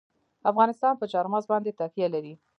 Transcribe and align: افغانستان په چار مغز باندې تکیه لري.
افغانستان 0.51 0.93
په 0.97 1.05
چار 1.11 1.25
مغز 1.31 1.45
باندې 1.51 1.75
تکیه 1.79 2.07
لري. 2.13 2.33